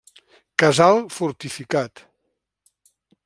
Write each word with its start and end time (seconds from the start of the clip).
Casal 0.61 0.97
fortificat. 1.17 2.03